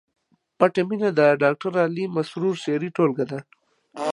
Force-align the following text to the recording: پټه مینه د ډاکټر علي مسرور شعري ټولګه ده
پټه 0.57 0.81
مینه 0.87 1.09
د 1.17 1.21
ډاکټر 1.43 1.73
علي 1.85 2.05
مسرور 2.15 2.55
شعري 2.63 2.89
ټولګه 2.95 3.25
ده 3.31 3.39